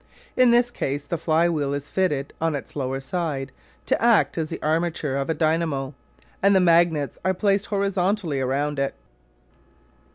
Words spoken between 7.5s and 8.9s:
horizontally around